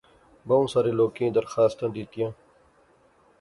[0.47, 2.31] بہوں سارے لوکیں درخواستاں دیتیاں